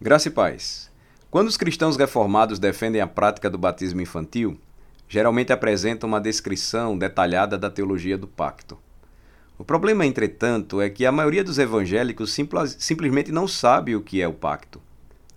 Graça 0.00 0.28
e 0.28 0.30
paz. 0.30 0.88
Quando 1.28 1.48
os 1.48 1.56
cristãos 1.56 1.96
reformados 1.96 2.60
defendem 2.60 3.00
a 3.00 3.06
prática 3.08 3.50
do 3.50 3.58
batismo 3.58 4.00
infantil, 4.00 4.56
geralmente 5.08 5.52
apresentam 5.52 6.08
uma 6.08 6.20
descrição 6.20 6.96
detalhada 6.96 7.58
da 7.58 7.68
teologia 7.68 8.16
do 8.16 8.28
pacto. 8.28 8.78
O 9.58 9.64
problema, 9.64 10.06
entretanto, 10.06 10.80
é 10.80 10.88
que 10.88 11.04
a 11.04 11.10
maioria 11.10 11.42
dos 11.42 11.58
evangélicos 11.58 12.32
simples, 12.32 12.76
simplesmente 12.78 13.32
não 13.32 13.48
sabe 13.48 13.96
o 13.96 14.00
que 14.00 14.22
é 14.22 14.28
o 14.28 14.32
pacto. 14.32 14.80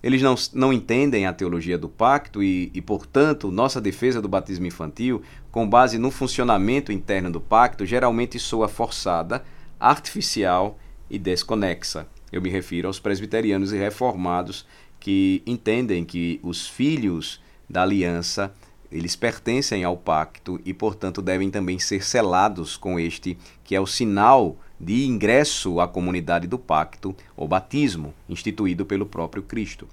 Eles 0.00 0.22
não, 0.22 0.36
não 0.52 0.72
entendem 0.72 1.26
a 1.26 1.32
teologia 1.32 1.76
do 1.76 1.88
pacto 1.88 2.40
e, 2.40 2.70
e, 2.72 2.80
portanto, 2.80 3.50
nossa 3.50 3.80
defesa 3.80 4.22
do 4.22 4.28
batismo 4.28 4.66
infantil, 4.66 5.22
com 5.50 5.68
base 5.68 5.98
no 5.98 6.12
funcionamento 6.12 6.92
interno 6.92 7.32
do 7.32 7.40
pacto, 7.40 7.84
geralmente 7.84 8.38
soa 8.38 8.68
forçada, 8.68 9.42
artificial 9.80 10.78
e 11.10 11.18
desconexa. 11.18 12.06
Eu 12.32 12.40
me 12.40 12.48
refiro 12.48 12.88
aos 12.88 12.98
presbiterianos 12.98 13.72
e 13.72 13.76
reformados 13.76 14.66
que 14.98 15.42
entendem 15.46 16.04
que 16.04 16.40
os 16.42 16.66
filhos 16.66 17.40
da 17.68 17.82
aliança 17.82 18.52
eles 18.90 19.16
pertencem 19.16 19.84
ao 19.84 19.96
pacto 19.96 20.60
e, 20.64 20.74
portanto, 20.74 21.22
devem 21.22 21.50
também 21.50 21.78
ser 21.78 22.04
selados 22.04 22.76
com 22.76 23.00
este, 23.00 23.38
que 23.64 23.74
é 23.74 23.80
o 23.80 23.86
sinal 23.86 24.56
de 24.78 25.06
ingresso 25.06 25.80
à 25.80 25.88
comunidade 25.88 26.46
do 26.46 26.58
pacto, 26.58 27.16
o 27.36 27.48
batismo, 27.48 28.12
instituído 28.28 28.84
pelo 28.84 29.06
próprio 29.06 29.42
Cristo. 29.42 29.88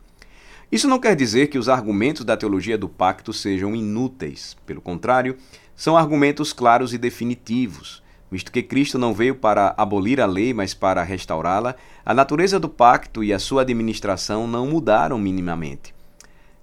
Isso 0.72 0.88
não 0.88 1.00
quer 1.00 1.16
dizer 1.16 1.48
que 1.48 1.58
os 1.58 1.70
argumentos 1.70 2.26
da 2.26 2.38
teologia 2.38 2.78
do 2.78 2.90
pacto 2.90 3.32
sejam 3.32 3.76
inúteis. 3.76 4.58
Pelo 4.66 4.82
contrário, 4.82 5.38
são 5.76 5.98
argumentos 5.98 6.52
claros 6.52 6.94
e 6.94 6.98
definitivos 6.98 8.04
visto 8.32 8.52
que 8.52 8.64
Cristo 8.64 8.98
não 8.98 9.14
veio 9.14 9.36
para 9.36 9.74
abolir 9.78 10.22
a 10.22 10.26
lei, 10.26 10.54
mas 10.54 10.74
para 10.74 11.04
restaurá-la, 11.04 11.76
a 12.06 12.14
natureza 12.14 12.60
do 12.60 12.70
pacto 12.70 13.24
e 13.24 13.34
a 13.34 13.40
sua 13.40 13.62
administração 13.62 14.48
não 14.48 14.68
mudaram 14.68 15.18
minimamente. 15.18 15.94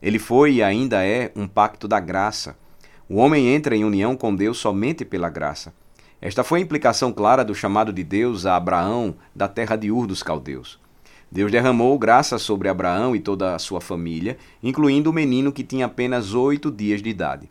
Ele 0.00 0.18
foi 0.18 0.54
e 0.54 0.62
ainda 0.62 1.04
é 1.04 1.32
um 1.34 1.48
pacto 1.48 1.88
da 1.88 1.98
graça. 1.98 2.56
O 3.08 3.16
homem 3.16 3.48
entra 3.54 3.74
em 3.74 3.84
união 3.84 4.16
com 4.16 4.34
Deus 4.34 4.58
somente 4.58 5.04
pela 5.04 5.30
graça. 5.30 5.72
Esta 6.20 6.42
foi 6.42 6.60
a 6.60 6.62
implicação 6.62 7.12
clara 7.12 7.44
do 7.44 7.54
chamado 7.54 7.92
de 7.92 8.02
Deus 8.02 8.46
a 8.46 8.56
Abraão 8.56 9.16
da 9.34 9.48
terra 9.48 9.76
de 9.76 9.90
Ur 9.90 10.06
dos 10.06 10.22
Caldeus. 10.22 10.78
Deus 11.30 11.50
derramou 11.50 11.98
graça 11.98 12.38
sobre 12.38 12.68
Abraão 12.68 13.14
e 13.14 13.20
toda 13.20 13.54
a 13.54 13.58
sua 13.58 13.80
família, 13.80 14.38
incluindo 14.62 15.10
o 15.10 15.12
menino 15.12 15.52
que 15.52 15.64
tinha 15.64 15.86
apenas 15.86 16.34
oito 16.34 16.70
dias 16.70 17.02
de 17.02 17.10
idade. 17.10 17.50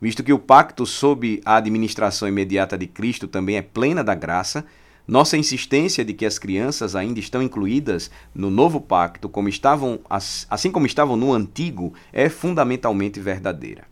Visto 0.00 0.22
que 0.22 0.32
o 0.32 0.38
pacto 0.38 0.86
sob 0.86 1.40
a 1.44 1.56
administração 1.56 2.28
imediata 2.28 2.78
de 2.78 2.86
Cristo 2.86 3.26
também 3.26 3.56
é 3.56 3.62
plena 3.62 4.04
da 4.04 4.14
graça, 4.14 4.64
nossa 5.08 5.36
insistência 5.36 6.04
de 6.04 6.12
que 6.12 6.26
as 6.26 6.38
crianças 6.38 6.94
ainda 6.94 7.18
estão 7.18 7.42
incluídas 7.42 8.10
no 8.34 8.50
novo 8.50 8.80
pacto, 8.80 9.28
como 9.28 9.48
estavam, 9.48 9.98
assim 10.08 10.70
como 10.70 10.86
estavam 10.86 11.16
no 11.16 11.32
antigo, 11.32 11.94
é 12.12 12.28
fundamentalmente 12.28 13.18
verdadeira. 13.18 13.84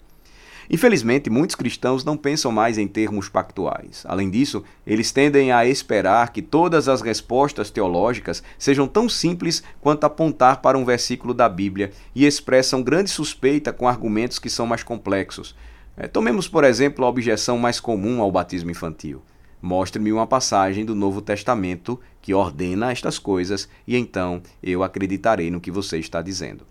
Infelizmente, 0.69 1.31
muitos 1.31 1.57
cristãos 1.57 2.05
não 2.05 2.17
pensam 2.17 2.51
mais 2.53 2.77
em 2.77 2.89
termos 2.89 3.29
pactuais. 3.29 4.05
Além 4.07 4.29
disso, 4.29 4.65
eles 4.87 5.13
tendem 5.13 5.53
a 5.53 5.65
esperar 5.65 6.33
que 6.33 6.43
todas 6.43 6.89
as 6.89 7.01
respostas 7.01 7.71
teológicas 7.71 8.43
sejam 8.59 8.87
tão 8.87 9.09
simples 9.09 9.63
quanto 9.81 10.05
apontar 10.05 10.61
para 10.61 10.77
um 10.77 10.85
versículo 10.85 11.33
da 11.33 11.49
Bíblia 11.49 11.93
e 12.15 12.27
expressam 12.27 12.83
grande 12.83 13.11
suspeita 13.11 13.73
com 13.73 13.89
argumentos 13.89 14.39
que 14.39 14.51
são 14.51 14.67
mais 14.67 14.83
complexos. 14.83 15.55
É, 15.97 16.07
tomemos, 16.07 16.47
por 16.47 16.63
exemplo, 16.65 17.05
a 17.05 17.09
objeção 17.09 17.57
mais 17.57 17.81
comum 17.81 18.21
ao 18.21 18.31
batismo 18.31 18.71
infantil. 18.71 19.23
Mostre-me 19.63 20.13
uma 20.13 20.27
passagem 20.27 20.85
do 20.85 20.95
Novo 20.95 21.23
Testamento 21.23 21.99
que 22.21 22.35
ordena 22.35 22.93
estas 22.93 23.19
coisas 23.19 23.69
e 23.87 23.97
então 23.97 24.43
eu 24.63 24.83
acreditarei 24.83 25.51
no 25.51 25.61
que 25.61 25.71
você 25.71 25.99
está 25.99 26.21
dizendo. 26.21 26.67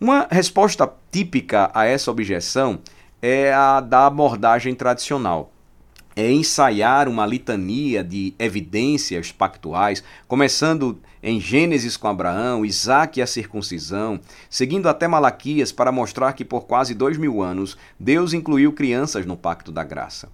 Uma 0.00 0.26
resposta 0.30 0.90
típica 1.10 1.70
a 1.74 1.84
essa 1.84 2.10
objeção 2.10 2.80
é 3.20 3.52
a 3.52 3.80
da 3.80 4.06
abordagem 4.06 4.74
tradicional 4.74 5.52
é 6.16 6.32
ensaiar 6.32 7.10
uma 7.10 7.26
litania 7.26 8.02
de 8.02 8.34
evidências 8.38 9.30
pactuais, 9.30 10.02
começando 10.26 10.98
em 11.22 11.38
Gênesis 11.38 11.98
com 11.98 12.08
Abraão, 12.08 12.64
Isaac 12.64 13.20
e 13.20 13.22
a 13.22 13.26
circuncisão, 13.26 14.18
seguindo 14.48 14.88
até 14.88 15.06
Malaquias 15.06 15.70
para 15.70 15.92
mostrar 15.92 16.32
que 16.32 16.44
por 16.44 16.62
quase 16.66 16.94
dois 16.94 17.18
mil 17.18 17.42
anos 17.42 17.76
Deus 18.00 18.32
incluiu 18.32 18.72
crianças 18.72 19.26
no 19.26 19.36
pacto 19.36 19.70
da 19.70 19.84
graça. 19.84 20.30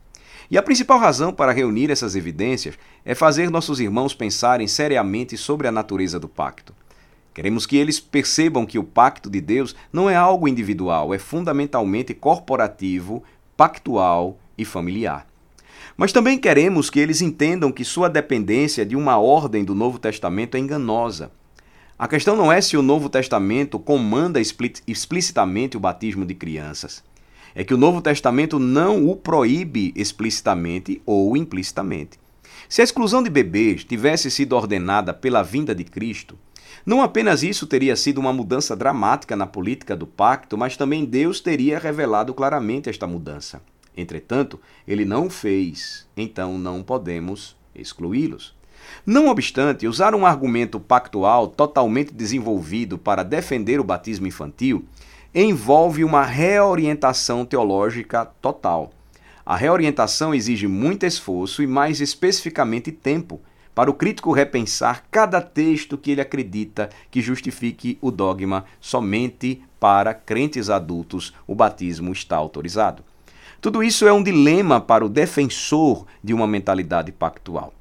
E 0.48 0.56
a 0.56 0.62
principal 0.62 0.98
razão 0.98 1.32
para 1.32 1.50
reunir 1.50 1.90
essas 1.90 2.14
evidências 2.14 2.78
é 3.04 3.14
fazer 3.14 3.50
nossos 3.50 3.80
irmãos 3.80 4.14
pensarem 4.14 4.68
seriamente 4.68 5.36
sobre 5.36 5.66
a 5.66 5.72
natureza 5.72 6.20
do 6.20 6.28
pacto. 6.28 6.72
Queremos 7.34 7.64
que 7.66 7.76
eles 7.76 7.98
percebam 7.98 8.66
que 8.66 8.78
o 8.78 8.84
pacto 8.84 9.30
de 9.30 9.40
Deus 9.40 9.74
não 9.92 10.08
é 10.08 10.14
algo 10.14 10.46
individual, 10.46 11.14
é 11.14 11.18
fundamentalmente 11.18 12.12
corporativo, 12.12 13.24
pactual 13.56 14.38
e 14.56 14.64
familiar. 14.64 15.31
Mas 15.96 16.12
também 16.12 16.38
queremos 16.38 16.88
que 16.88 16.98
eles 16.98 17.20
entendam 17.20 17.70
que 17.70 17.84
sua 17.84 18.08
dependência 18.08 18.84
de 18.84 18.96
uma 18.96 19.18
ordem 19.18 19.64
do 19.64 19.74
Novo 19.74 19.98
Testamento 19.98 20.56
é 20.56 20.60
enganosa. 20.60 21.30
A 21.98 22.08
questão 22.08 22.34
não 22.34 22.50
é 22.50 22.60
se 22.60 22.76
o 22.76 22.82
Novo 22.82 23.08
Testamento 23.08 23.78
comanda 23.78 24.40
explicitamente 24.40 25.76
o 25.76 25.80
batismo 25.80 26.24
de 26.24 26.34
crianças. 26.34 27.04
É 27.54 27.62
que 27.62 27.74
o 27.74 27.76
Novo 27.76 28.00
Testamento 28.00 28.58
não 28.58 29.08
o 29.08 29.14
proíbe 29.14 29.92
explicitamente 29.94 31.02
ou 31.04 31.36
implicitamente. 31.36 32.18
Se 32.68 32.80
a 32.80 32.84
exclusão 32.84 33.22
de 33.22 33.28
bebês 33.28 33.84
tivesse 33.84 34.30
sido 34.30 34.56
ordenada 34.56 35.12
pela 35.12 35.42
vinda 35.42 35.74
de 35.74 35.84
Cristo, 35.84 36.38
não 36.84 37.02
apenas 37.02 37.42
isso 37.42 37.66
teria 37.66 37.94
sido 37.94 38.18
uma 38.18 38.32
mudança 38.32 38.74
dramática 38.74 39.36
na 39.36 39.46
política 39.46 39.94
do 39.94 40.06
pacto, 40.06 40.56
mas 40.56 40.76
também 40.76 41.04
Deus 41.04 41.40
teria 41.40 41.78
revelado 41.78 42.34
claramente 42.34 42.88
esta 42.88 43.06
mudança. 43.06 43.62
Entretanto, 43.96 44.60
ele 44.86 45.04
não 45.04 45.28
fez, 45.28 46.06
então 46.16 46.58
não 46.58 46.82
podemos 46.82 47.56
excluí-los. 47.74 48.54
Não 49.06 49.28
obstante, 49.28 49.86
usar 49.86 50.14
um 50.14 50.26
argumento 50.26 50.80
pactual 50.80 51.48
totalmente 51.48 52.12
desenvolvido 52.12 52.98
para 52.98 53.22
defender 53.22 53.80
o 53.80 53.84
batismo 53.84 54.26
infantil 54.26 54.84
envolve 55.34 56.04
uma 56.04 56.24
reorientação 56.24 57.44
teológica 57.44 58.24
total. 58.24 58.92
A 59.44 59.56
reorientação 59.56 60.34
exige 60.34 60.68
muito 60.68 61.04
esforço 61.04 61.62
e, 61.62 61.66
mais 61.66 62.00
especificamente, 62.00 62.92
tempo 62.92 63.40
para 63.74 63.90
o 63.90 63.94
crítico 63.94 64.32
repensar 64.32 65.04
cada 65.10 65.40
texto 65.40 65.96
que 65.96 66.10
ele 66.10 66.20
acredita 66.20 66.90
que 67.10 67.22
justifique 67.22 67.98
o 68.00 68.10
dogma 68.10 68.66
somente 68.80 69.62
para 69.80 70.12
crentes 70.12 70.68
adultos 70.68 71.34
o 71.46 71.54
batismo 71.54 72.12
está 72.12 72.36
autorizado. 72.36 73.02
Tudo 73.62 73.80
isso 73.80 74.08
é 74.08 74.12
um 74.12 74.24
dilema 74.24 74.80
para 74.80 75.06
o 75.06 75.08
defensor 75.08 76.04
de 76.20 76.34
uma 76.34 76.48
mentalidade 76.48 77.12
pactual. 77.12 77.72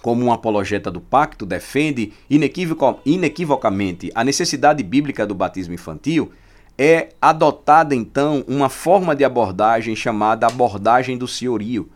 Como 0.00 0.24
um 0.24 0.32
apologeta 0.32 0.92
do 0.92 1.00
pacto 1.00 1.44
defende 1.44 2.12
inequivocamente 2.30 4.12
a 4.14 4.22
necessidade 4.22 4.80
bíblica 4.84 5.26
do 5.26 5.34
batismo 5.34 5.74
infantil, 5.74 6.30
é 6.78 7.08
adotada 7.20 7.96
então 7.96 8.44
uma 8.46 8.68
forma 8.68 9.16
de 9.16 9.24
abordagem 9.24 9.96
chamada 9.96 10.46
abordagem 10.46 11.18
do 11.18 11.26
senhorio. 11.26 11.90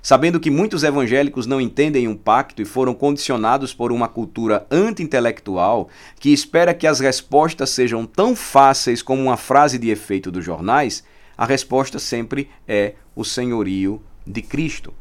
Sabendo 0.00 0.38
que 0.38 0.48
muitos 0.48 0.84
evangélicos 0.84 1.46
não 1.46 1.60
entendem 1.60 2.06
um 2.06 2.16
pacto 2.16 2.62
e 2.62 2.64
foram 2.64 2.94
condicionados 2.94 3.74
por 3.74 3.90
uma 3.90 4.06
cultura 4.06 4.64
anti-intelectual 4.70 5.88
que 6.20 6.32
espera 6.32 6.72
que 6.72 6.86
as 6.86 7.00
respostas 7.00 7.70
sejam 7.70 8.06
tão 8.06 8.36
fáceis 8.36 9.02
como 9.02 9.20
uma 9.20 9.36
frase 9.36 9.76
de 9.76 9.90
efeito 9.90 10.30
dos 10.30 10.44
jornais, 10.44 11.02
a 11.40 11.46
resposta 11.46 11.98
sempre 11.98 12.50
é 12.68 12.96
o 13.16 13.24
senhorio 13.24 14.02
de 14.26 14.42
Cristo. 14.42 14.92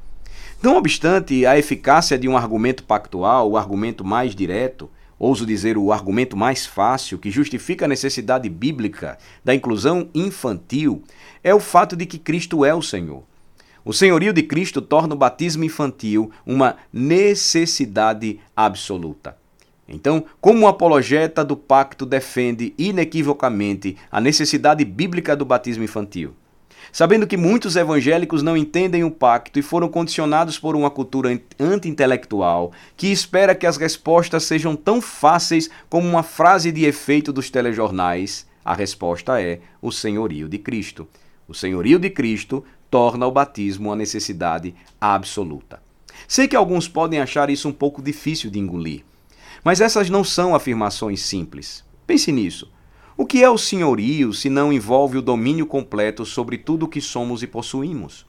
Não 0.64 0.78
obstante 0.78 1.46
a 1.46 1.60
eficácia 1.60 2.18
de 2.18 2.30
um 2.30 2.38
argumento 2.38 2.86
pactual, 2.86 3.52
o 3.52 3.58
argumento 3.58 4.06
mais 4.06 4.34
direto, 4.34 4.90
ouso 5.20 5.46
dizer 5.46 5.78
o 5.78 5.92
argumento 5.92 6.38
mais 6.38 6.66
fácil, 6.66 7.20
que 7.20 7.30
justifica 7.30 7.84
a 7.84 7.90
necessidade 7.90 8.48
bíblica 8.48 9.18
da 9.44 9.54
inclusão 9.54 10.08
infantil, 10.16 11.04
é 11.44 11.54
o 11.54 11.60
fato 11.60 11.94
de 11.94 12.06
que 12.06 12.18
Cristo 12.18 12.64
é 12.64 12.74
o 12.74 12.82
Senhor. 12.82 13.22
O 13.84 13.92
senhorio 13.92 14.32
de 14.32 14.44
Cristo 14.44 14.82
torna 14.82 15.16
o 15.16 15.18
batismo 15.18 15.66
infantil 15.66 16.32
uma 16.46 16.78
necessidade 16.94 18.40
absoluta. 18.56 19.36
Então, 19.92 20.24
como 20.40 20.66
o 20.66 20.68
apologeta 20.68 21.44
do 21.44 21.58
pacto 21.58 22.06
defende 22.06 22.76
inequivocamente 22.78 23.98
a 24.12 24.22
necessidade 24.22 24.86
bíblica 24.86 25.36
do 25.36 25.44
batismo 25.44 25.84
infantil? 25.84 26.36
Sabendo 26.92 27.28
que 27.28 27.38
muitos 27.38 27.76
evangélicos 27.76 28.42
não 28.42 28.58
entendem 28.58 29.04
o 29.04 29.12
pacto 29.12 29.60
e 29.60 29.62
foram 29.62 29.88
condicionados 29.88 30.58
por 30.58 30.76
uma 30.76 30.90
cultura 30.90 31.40
anti-intelectual 31.60 32.72
que 32.98 33.08
espera 33.08 33.56
que 33.56 33.68
as 33.68 33.78
respostas 33.78 34.44
sejam 34.44 34.76
tão 34.76 35.02
fáceis 35.02 35.70
como 35.90 36.08
uma 36.08 36.24
frase 36.24 36.72
de 36.72 36.86
efeito 36.86 37.32
dos 37.32 37.50
telejornais, 37.50 38.48
a 38.64 38.74
resposta 38.74 39.42
é 39.42 39.62
o 39.82 39.92
senhorio 39.92 40.48
de 40.48 40.58
Cristo. 40.58 41.08
O 41.48 41.54
senhorio 41.54 41.98
de 41.98 42.10
Cristo 42.10 42.64
torna 42.90 43.26
o 43.26 43.32
batismo 43.32 43.90
uma 43.90 43.96
necessidade 43.96 44.76
absoluta. 45.00 45.82
Sei 46.28 46.48
que 46.48 46.56
alguns 46.56 46.88
podem 46.88 47.20
achar 47.20 47.50
isso 47.50 47.68
um 47.68 47.72
pouco 47.72 48.02
difícil 48.02 48.52
de 48.52 48.60
engolir. 48.60 49.04
Mas 49.64 49.82
essas 49.82 50.10
não 50.10 50.24
são 50.24 50.54
afirmações 50.54 51.22
simples. 51.22 51.84
Pense 52.06 52.32
nisso. 52.32 52.72
O 53.20 53.26
que 53.26 53.44
é 53.44 53.50
o 53.50 53.58
senhorio 53.58 54.32
se 54.32 54.50
não 54.50 54.72
envolve 54.72 55.18
o 55.18 55.22
domínio 55.22 55.66
completo 55.66 56.26
sobre 56.26 56.58
tudo 56.58 56.86
o 56.86 56.88
que 56.88 57.02
somos 57.02 57.44
e 57.44 57.48
possuímos? 57.48 58.26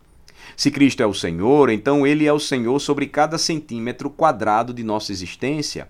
Se 0.56 0.68
Cristo 0.68 1.00
é 1.00 1.06
o 1.06 1.14
Senhor, 1.14 1.70
então 1.70 2.04
Ele 2.04 2.26
é 2.26 2.32
o 2.32 2.40
Senhor 2.40 2.76
sobre 2.80 3.06
cada 3.06 3.38
centímetro 3.38 4.10
quadrado 4.10 4.74
de 4.74 4.82
nossa 4.82 5.12
existência. 5.12 5.86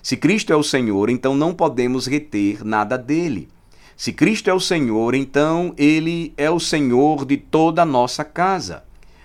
Se 0.00 0.16
Cristo 0.16 0.52
é 0.52 0.56
o 0.56 0.62
Senhor, 0.62 1.10
então 1.10 1.34
não 1.34 1.52
podemos 1.52 2.06
reter 2.06 2.64
nada 2.64 2.96
dele. 2.96 3.48
Se 3.96 4.12
Cristo 4.12 4.48
é 4.48 4.54
o 4.54 4.60
Senhor, 4.60 5.16
então 5.16 5.74
Ele 5.76 6.32
é 6.36 6.48
o 6.48 6.60
Senhor 6.60 7.24
de 7.24 7.36
toda 7.36 7.82
a 7.82 7.84
nossa 7.84 8.22
casa. 8.22 8.84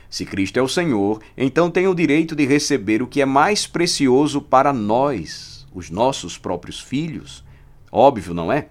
Se 0.09 0.25
Cristo 0.25 0.57
é 0.57 0.63
o 0.63 0.67
Senhor, 0.67 1.21
então 1.37 1.69
tem 1.69 1.87
o 1.87 1.93
direito 1.93 2.35
de 2.35 2.47
receber 2.47 3.03
o 3.03 3.07
que 3.07 3.21
é 3.21 3.25
mais 3.27 3.67
precioso 3.67 4.41
para 4.41 4.73
nós, 4.73 5.67
os 5.71 5.91
nossos 5.91 6.39
próprios 6.39 6.79
filhos. 6.79 7.43
Óbvio, 7.91 8.33
não 8.33 8.51
é? 8.51 8.65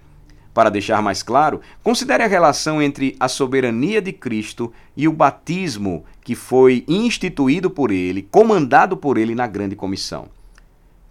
Para 0.53 0.71
deixar 0.71 1.01
mais 1.01 1.23
claro, 1.23 1.61
considere 1.83 2.25
a 2.25 2.27
relação 2.27 2.83
entre 2.83 3.17
a 3.21 3.29
soberania 3.29 4.03
de 4.03 4.13
Cristo 4.13 4.73
e 4.97 5.07
o 5.07 5.13
batismo 5.13 6.05
que 6.23 6.35
foi 6.35 6.85
instituído 6.89 7.71
por 7.71 7.91
ele, 7.91 8.23
comandado 8.31 8.97
por 8.97 9.17
ele 9.17 9.35
na 9.35 9.47
grande 9.47 9.77
comissão. 9.77 10.29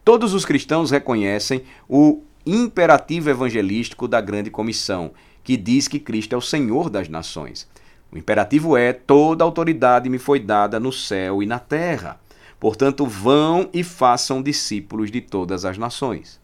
Todos 0.03 0.33
os 0.33 0.43
cristãos 0.43 0.91
reconhecem 0.91 1.63
o 1.87 2.21
imperativo 2.45 3.29
evangelístico 3.29 4.07
da 4.07 4.19
grande 4.19 4.49
comissão, 4.49 5.11
que 5.43 5.55
diz 5.55 5.87
que 5.87 5.99
Cristo 5.99 6.33
é 6.33 6.37
o 6.37 6.41
Senhor 6.41 6.89
das 6.89 7.07
nações. 7.07 7.67
O 8.11 8.17
imperativo 8.17 8.75
é: 8.75 8.91
toda 8.91 9.43
autoridade 9.43 10.09
me 10.09 10.17
foi 10.17 10.39
dada 10.39 10.79
no 10.79 10.91
céu 10.91 11.41
e 11.43 11.45
na 11.45 11.59
terra. 11.59 12.19
Portanto, 12.59 13.05
vão 13.05 13.69
e 13.73 13.83
façam 13.83 14.41
discípulos 14.41 15.09
de 15.09 15.21
todas 15.21 15.63
as 15.63 15.77
nações. 15.77 16.39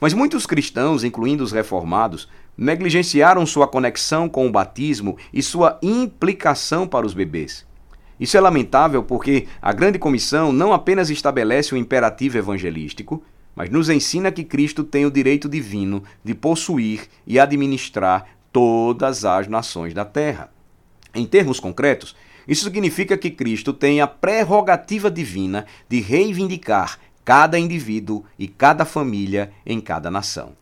Mas 0.00 0.14
muitos 0.14 0.46
cristãos, 0.46 1.04
incluindo 1.04 1.44
os 1.44 1.52
reformados, 1.52 2.28
negligenciaram 2.56 3.46
sua 3.46 3.68
conexão 3.68 4.28
com 4.28 4.46
o 4.46 4.50
batismo 4.52 5.16
e 5.32 5.42
sua 5.42 5.78
implicação 5.82 6.86
para 6.86 7.06
os 7.06 7.14
bebês. 7.14 7.66
Isso 8.18 8.36
é 8.36 8.40
lamentável 8.40 9.02
porque 9.02 9.46
a 9.62 9.72
Grande 9.72 9.98
Comissão 9.98 10.52
não 10.52 10.72
apenas 10.72 11.08
estabelece 11.08 11.74
o 11.74 11.76
imperativo 11.76 12.36
evangelístico, 12.36 13.22
mas 13.54 13.70
nos 13.70 13.88
ensina 13.88 14.32
que 14.32 14.44
Cristo 14.44 14.82
tem 14.82 15.06
o 15.06 15.10
direito 15.10 15.48
divino 15.48 16.02
de 16.24 16.34
possuir 16.34 17.08
e 17.26 17.38
administrar 17.38 18.26
todas 18.52 19.24
as 19.24 19.46
nações 19.46 19.94
da 19.94 20.04
terra. 20.04 20.50
Em 21.14 21.24
termos 21.24 21.60
concretos, 21.60 22.14
isso 22.46 22.64
significa 22.64 23.16
que 23.16 23.30
Cristo 23.30 23.72
tem 23.72 24.00
a 24.00 24.06
prerrogativa 24.06 25.10
divina 25.10 25.66
de 25.88 26.00
reivindicar 26.00 26.98
cada 27.28 27.58
indivíduo 27.58 28.24
e 28.38 28.48
cada 28.48 28.86
família 28.86 29.52
em 29.66 29.82
cada 29.82 30.10
nação. 30.10 30.52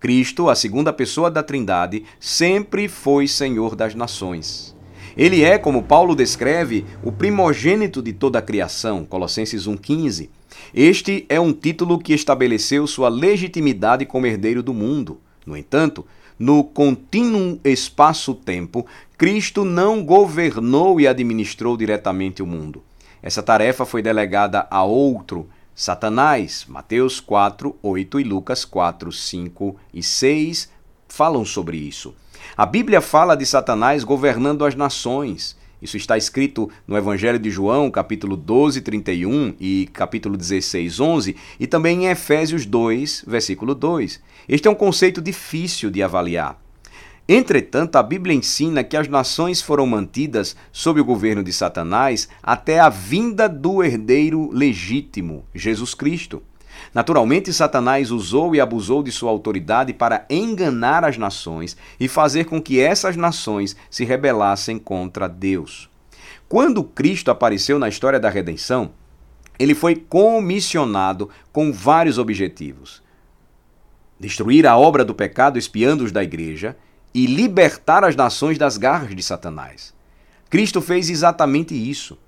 Cristo, 0.00 0.48
a 0.48 0.54
segunda 0.54 0.90
pessoa 0.90 1.30
da 1.30 1.42
Trindade, 1.42 2.02
sempre 2.18 2.88
foi 2.88 3.28
Senhor 3.28 3.76
das 3.76 3.94
nações. 3.94 4.74
Ele 5.14 5.44
é, 5.44 5.58
como 5.58 5.82
Paulo 5.82 6.16
descreve, 6.16 6.86
o 7.04 7.12
primogênito 7.12 8.00
de 8.00 8.14
toda 8.14 8.38
a 8.38 8.42
criação, 8.42 9.04
Colossenses 9.04 9.66
1,15. 9.66 10.30
Este 10.72 11.26
é 11.28 11.38
um 11.38 11.52
título 11.52 11.98
que 11.98 12.14
estabeleceu 12.14 12.86
sua 12.86 13.10
legitimidade 13.10 14.06
como 14.06 14.24
herdeiro 14.24 14.62
do 14.62 14.72
mundo. 14.72 15.20
No 15.44 15.58
entanto, 15.58 16.06
no 16.38 16.64
contínuo 16.64 17.60
espaço-tempo, 17.62 18.86
Cristo 19.18 19.62
não 19.62 20.02
governou 20.02 20.98
e 20.98 21.06
administrou 21.06 21.76
diretamente 21.76 22.42
o 22.42 22.46
mundo. 22.46 22.82
Essa 23.22 23.42
tarefa 23.42 23.84
foi 23.84 24.00
delegada 24.00 24.66
a 24.70 24.82
outro, 24.84 25.50
Satanás, 25.78 26.66
Mateus 26.68 27.20
4, 27.20 27.76
8 27.80 28.18
e 28.18 28.24
Lucas 28.24 28.64
4, 28.64 29.12
5 29.12 29.76
e 29.94 30.02
6 30.02 30.68
falam 31.06 31.44
sobre 31.44 31.76
isso. 31.76 32.16
A 32.56 32.66
Bíblia 32.66 33.00
fala 33.00 33.36
de 33.36 33.46
Satanás 33.46 34.02
governando 34.02 34.64
as 34.64 34.74
nações. 34.74 35.56
Isso 35.80 35.96
está 35.96 36.18
escrito 36.18 36.68
no 36.84 36.96
Evangelho 36.96 37.38
de 37.38 37.48
João, 37.48 37.92
capítulo 37.92 38.36
12, 38.36 38.80
31 38.80 39.54
e 39.60 39.88
capítulo 39.92 40.36
16, 40.36 40.98
11, 40.98 41.36
e 41.60 41.66
também 41.68 42.06
em 42.06 42.08
Efésios 42.08 42.66
2, 42.66 43.22
versículo 43.24 43.72
2. 43.72 44.20
Este 44.48 44.66
é 44.66 44.70
um 44.72 44.74
conceito 44.74 45.22
difícil 45.22 45.92
de 45.92 46.02
avaliar. 46.02 46.60
Entretanto, 47.30 47.96
a 47.96 48.02
Bíblia 48.02 48.34
ensina 48.34 48.82
que 48.82 48.96
as 48.96 49.06
nações 49.06 49.60
foram 49.60 49.86
mantidas 49.86 50.56
sob 50.72 50.98
o 50.98 51.04
governo 51.04 51.44
de 51.44 51.52
Satanás 51.52 52.26
até 52.42 52.80
a 52.80 52.88
vinda 52.88 53.46
do 53.46 53.84
herdeiro 53.84 54.50
legítimo, 54.50 55.44
Jesus 55.54 55.92
Cristo. 55.92 56.42
Naturalmente, 56.94 57.52
Satanás 57.52 58.10
usou 58.10 58.54
e 58.54 58.60
abusou 58.60 59.02
de 59.02 59.12
sua 59.12 59.30
autoridade 59.30 59.92
para 59.92 60.24
enganar 60.30 61.04
as 61.04 61.18
nações 61.18 61.76
e 62.00 62.08
fazer 62.08 62.46
com 62.46 62.62
que 62.62 62.80
essas 62.80 63.14
nações 63.14 63.76
se 63.90 64.06
rebelassem 64.06 64.78
contra 64.78 65.28
Deus. 65.28 65.90
Quando 66.48 66.82
Cristo 66.82 67.30
apareceu 67.30 67.78
na 67.78 67.90
história 67.90 68.18
da 68.18 68.30
redenção, 68.30 68.92
ele 69.58 69.74
foi 69.74 69.96
comissionado 69.96 71.28
com 71.52 71.70
vários 71.70 72.16
objetivos: 72.16 73.02
destruir 74.18 74.66
a 74.66 74.78
obra 74.78 75.04
do 75.04 75.14
pecado 75.14 75.58
espiando-os 75.58 76.10
da 76.10 76.24
igreja 76.24 76.74
e 77.14 77.26
libertar 77.26 78.04
as 78.04 78.14
nações 78.14 78.58
das 78.58 78.76
garras 78.76 79.14
de 79.14 79.22
Satanás. 79.22 79.94
Cristo 80.50 80.80
fez 80.80 81.10
exatamente 81.10 81.74
isso. 81.74 82.18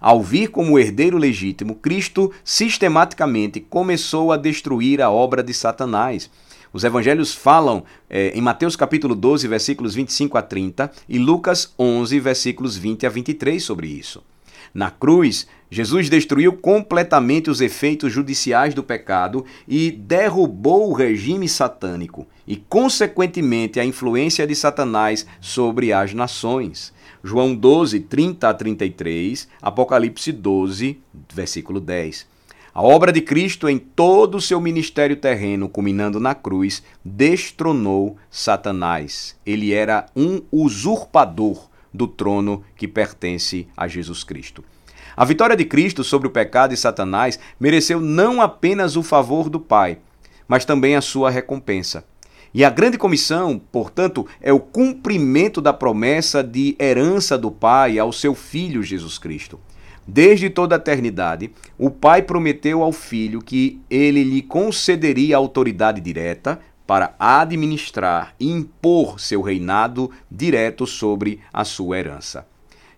Ao 0.00 0.22
vir 0.22 0.48
como 0.48 0.78
herdeiro 0.78 1.18
legítimo, 1.18 1.74
Cristo 1.74 2.32
sistematicamente 2.44 3.60
começou 3.60 4.32
a 4.32 4.36
destruir 4.36 5.02
a 5.02 5.10
obra 5.10 5.42
de 5.42 5.52
Satanás. 5.52 6.30
Os 6.72 6.84
evangelhos 6.84 7.34
falam 7.34 7.82
é, 8.08 8.28
em 8.28 8.40
Mateus 8.40 8.76
capítulo 8.76 9.14
12, 9.14 9.48
versículos 9.48 9.94
25 9.94 10.38
a 10.38 10.42
30 10.42 10.90
e 11.08 11.18
Lucas 11.18 11.72
11, 11.78 12.20
versículos 12.20 12.76
20 12.76 13.06
a 13.06 13.10
23 13.10 13.62
sobre 13.62 13.88
isso. 13.88 14.22
Na 14.72 14.90
cruz, 14.90 15.46
Jesus 15.70 16.08
destruiu 16.08 16.54
completamente 16.54 17.50
os 17.50 17.60
efeitos 17.60 18.10
judiciais 18.10 18.72
do 18.72 18.82
pecado 18.82 19.44
e 19.66 19.90
derrubou 19.90 20.88
o 20.88 20.94
regime 20.94 21.46
satânico 21.48 22.26
e, 22.46 22.56
consequentemente, 22.56 23.78
a 23.78 23.84
influência 23.84 24.46
de 24.46 24.54
Satanás 24.54 25.26
sobre 25.40 25.92
as 25.92 26.14
nações. 26.14 26.92
João 27.22 27.54
12, 27.54 28.00
30 28.00 28.48
a 28.48 28.54
33, 28.54 29.48
Apocalipse 29.60 30.32
12, 30.32 30.98
versículo 31.34 31.80
10. 31.80 32.26
A 32.72 32.82
obra 32.82 33.12
de 33.12 33.20
Cristo 33.20 33.68
em 33.68 33.76
todo 33.76 34.36
o 34.36 34.40
seu 34.40 34.60
ministério 34.60 35.16
terreno, 35.16 35.68
culminando 35.68 36.20
na 36.20 36.34
cruz, 36.34 36.82
destronou 37.04 38.16
Satanás. 38.30 39.36
Ele 39.44 39.72
era 39.72 40.06
um 40.16 40.40
usurpador 40.50 41.68
do 41.92 42.06
trono 42.06 42.62
que 42.76 42.86
pertence 42.86 43.66
a 43.76 43.88
Jesus 43.88 44.22
Cristo. 44.22 44.64
A 45.18 45.24
vitória 45.24 45.56
de 45.56 45.64
Cristo 45.64 46.04
sobre 46.04 46.28
o 46.28 46.30
pecado 46.30 46.72
e 46.72 46.76
Satanás 46.76 47.40
mereceu 47.58 48.00
não 48.00 48.40
apenas 48.40 48.94
o 48.94 49.02
favor 49.02 49.50
do 49.50 49.58
Pai, 49.58 49.98
mas 50.46 50.64
também 50.64 50.94
a 50.94 51.00
sua 51.00 51.28
recompensa. 51.28 52.04
E 52.54 52.64
a 52.64 52.70
grande 52.70 52.96
comissão, 52.96 53.60
portanto, 53.72 54.28
é 54.40 54.52
o 54.52 54.60
cumprimento 54.60 55.60
da 55.60 55.72
promessa 55.72 56.40
de 56.40 56.76
herança 56.78 57.36
do 57.36 57.50
Pai 57.50 57.98
ao 57.98 58.12
seu 58.12 58.32
Filho 58.32 58.80
Jesus 58.80 59.18
Cristo. 59.18 59.58
Desde 60.06 60.48
toda 60.48 60.76
a 60.76 60.78
eternidade, 60.78 61.50
o 61.76 61.90
Pai 61.90 62.22
prometeu 62.22 62.80
ao 62.80 62.92
Filho 62.92 63.42
que 63.42 63.80
ele 63.90 64.22
lhe 64.22 64.40
concederia 64.40 65.36
autoridade 65.36 66.00
direta 66.00 66.60
para 66.86 67.16
administrar 67.18 68.36
e 68.38 68.48
impor 68.48 69.18
seu 69.18 69.42
reinado 69.42 70.12
direto 70.30 70.86
sobre 70.86 71.40
a 71.52 71.64
sua 71.64 71.98
herança. 71.98 72.46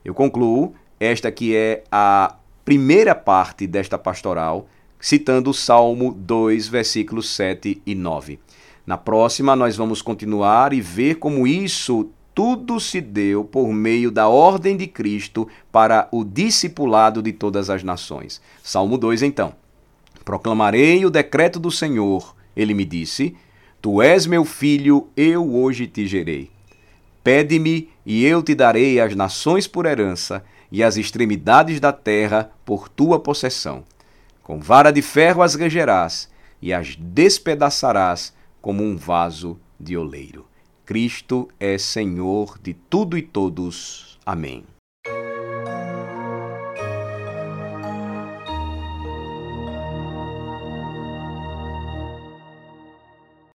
Eu 0.05 0.13
concluo 0.13 0.75
esta 1.01 1.33
que 1.33 1.57
é 1.57 1.83
a 1.91 2.37
primeira 2.65 3.15
parte 3.15 3.67
desta 3.67 3.99
pastoral, 3.99 4.69
citando 5.01 5.51
o 5.51 5.55
Salmo 5.55 6.13
2, 6.13 6.69
versículos 6.69 7.31
7 7.31 7.81
e 7.87 7.95
9. 7.95 8.39
Na 8.87 8.99
próxima, 8.99 9.57
nós 9.57 9.77
vamos 9.77 10.03
continuar 10.03 10.75
e 10.75 10.81
ver 10.81 11.15
como 11.15 11.47
isso 11.47 12.11
tudo 12.35 12.79
se 12.79 13.01
deu 13.01 13.45
por 13.45 13.73
meio 13.73 14.11
da 14.11 14.29
ordem 14.29 14.77
de 14.77 14.87
Cristo 14.87 15.49
para 15.73 16.09
o 16.13 16.23
discipulado 16.23 17.23
de 17.23 17.33
todas 17.33 17.71
as 17.71 17.83
nações. 17.83 18.41
Salmo 18.63 18.99
2, 18.99 19.23
então. 19.23 19.55
Proclamarei 20.25 21.05
o 21.05 21.11
decreto 21.11 21.59
do 21.59 21.71
Senhor. 21.71 22.35
Ele 22.55 22.75
me 22.75 22.85
disse: 22.85 23.35
Tu 23.81 24.03
és 24.03 24.27
meu 24.27 24.45
filho, 24.45 25.09
eu 25.17 25.55
hoje 25.55 25.87
te 25.87 26.07
gerei. 26.07 26.51
Pede-me, 27.25 27.89
e 28.05 28.25
eu 28.25 28.43
te 28.43 28.55
darei 28.55 29.01
as 29.01 29.15
nações 29.15 29.67
por 29.67 29.87
herança, 29.87 30.43
e 30.71 30.83
as 30.83 30.97
extremidades 30.97 31.81
da 31.81 31.93
terra 31.93 32.51
por 32.65 32.89
tua 32.89 33.19
possessão. 33.19 33.85
Com 34.43 34.61
vara 34.61 34.91
de 34.91 35.03
ferro 35.03 35.43
as 35.43 35.55
regerás, 35.55 36.29
e 36.63 36.73
as 36.73 36.97
despedaçarás 36.97 38.35
como 38.61 38.83
um 38.83 38.97
vaso 38.97 39.59
de 39.79 39.97
oleiro. 39.97 40.47
Cristo 40.85 41.49
é 41.59 41.79
Senhor 41.79 42.59
de 42.63 42.75
tudo 42.75 43.17
e 43.17 43.23
todos. 43.23 44.19
Amém. 44.27 44.65